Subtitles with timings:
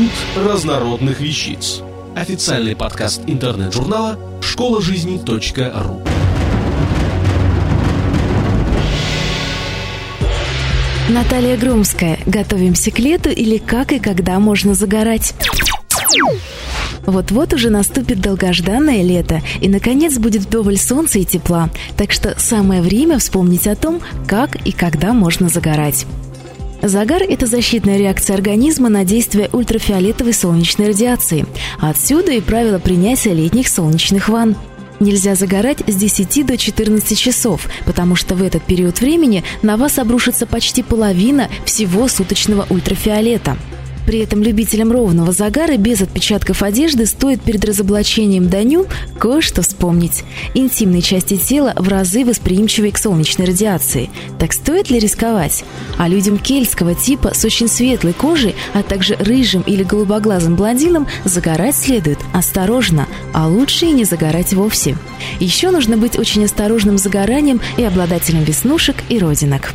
[0.00, 1.82] Институт разнородных вещиц.
[2.16, 6.02] Официальный подкаст интернет-журнала школа жизни .ру.
[11.10, 12.18] Наталья Громская.
[12.24, 15.34] Готовимся к лету или как и когда можно загорать?
[17.04, 21.68] Вот-вот уже наступит долгожданное лето, и, наконец, будет вдоволь солнца и тепла.
[21.98, 26.06] Так что самое время вспомнить о том, как и когда можно загорать.
[26.82, 31.46] Загар– это защитная реакция организма на действие ультрафиолетовой солнечной радиации.
[31.78, 34.56] Отсюда и правило принятия летних солнечных ванн.
[34.98, 39.98] Нельзя загорать с 10 до 14 часов, потому что в этот период времени на вас
[39.98, 43.56] обрушится почти половина всего суточного ультрафиолета–
[44.06, 48.86] при этом любителям ровного загара без отпечатков одежды стоит перед разоблачением до ню
[49.18, 50.24] кое-что вспомнить.
[50.54, 54.10] Интимные части тела в разы восприимчивее к солнечной радиации.
[54.38, 55.64] Так стоит ли рисковать?
[55.98, 61.76] А людям кельтского типа с очень светлой кожей, а также рыжим или голубоглазым блондинам загорать
[61.76, 64.96] следует осторожно, а лучше и не загорать вовсе.
[65.38, 69.72] Еще нужно быть очень осторожным с загоранием и обладателем веснушек и родинок.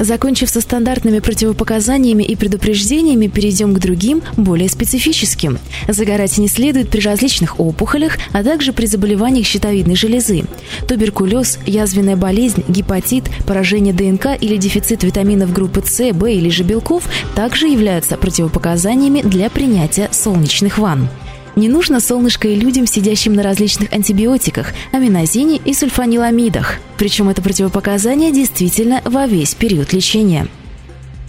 [0.00, 5.58] Закончив со стандартными противопоказаниями и предупреждениями, перейдем к другим, более специфическим.
[5.88, 10.44] Загорать не следует при различных опухолях, а также при заболеваниях щитовидной железы.
[10.88, 17.04] Туберкулез, язвенная болезнь, гепатит, поражение ДНК или дефицит витаминов группы С, В или же белков
[17.34, 21.08] также являются противопоказаниями для принятия солнечных ванн.
[21.56, 26.78] Не нужно солнышко и людям, сидящим на различных антибиотиках, аминозине и сульфаниламидах.
[26.96, 30.48] Причем это противопоказание действительно во весь период лечения.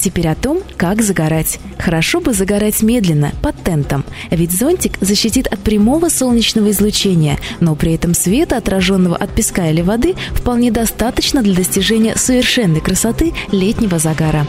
[0.02, 1.60] Теперь о том, как загорать.
[1.78, 7.94] Хорошо бы загорать медленно, под тентом, ведь зонтик защитит от прямого солнечного излучения, но при
[7.94, 14.48] этом света, отраженного от песка или воды, вполне достаточно для достижения совершенной красоты летнего загара.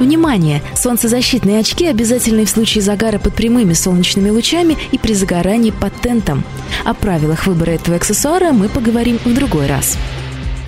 [0.00, 0.62] Внимание!
[0.74, 6.42] Солнцезащитные очки обязательны в случае загара под прямыми солнечными лучами и при загорании под тентом.
[6.86, 9.98] О правилах выбора этого аксессуара мы поговорим в другой раз.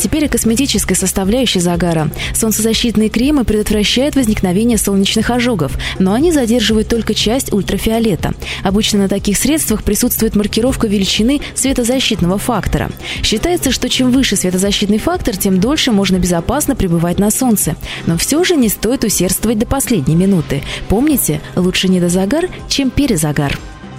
[0.03, 2.11] Теперь о косметической составляющей загара.
[2.35, 8.35] Солнцезащитные кремы предотвращают возникновение солнечных ожогов, но они задерживают только часть ультрафиолета.
[8.65, 12.91] Обычно на таких средствах присутствует маркировка величины светозащитного фактора.
[13.23, 17.77] Считается, что чем выше светозащитный фактор, тем дольше можно безопасно пребывать на солнце.
[18.07, 20.65] Но все же не стоит усердствовать до последней минуты.
[20.89, 23.57] Помните, лучше не до загар, чем перезагар.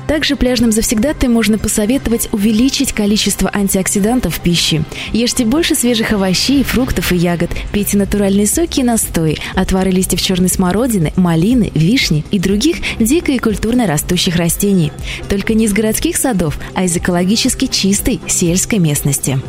[0.07, 4.83] Также пляжным завсегдатаям можно посоветовать увеличить количество антиоксидантов в пище.
[5.11, 10.49] Ешьте больше свежих овощей, фруктов и ягод, пейте натуральные соки и настои, отвары листьев черной
[10.49, 14.91] смородины, малины, вишни и других дико и культурно растущих растений.
[15.29, 19.39] Только не из городских садов, а из экологически чистой сельской местности.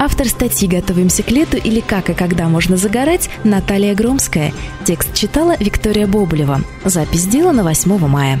[0.00, 4.52] Автор статьи «Готовимся к лету» или «Как и когда можно загорать» Наталья Громская.
[4.84, 6.62] Текст читала Виктория Бобулева.
[6.84, 8.40] Запись сделана 8 мая.